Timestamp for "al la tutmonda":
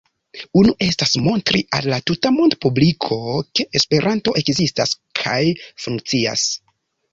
1.79-2.59